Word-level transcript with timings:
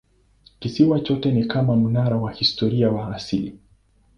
Kisiwa 0.59 0.99
chote 0.99 1.31
ni 1.31 1.45
kama 1.45 1.75
mnara 1.75 2.17
wa 2.17 2.31
kihistoria 2.31 2.89
wa 2.91 3.15
asili. 3.15 3.59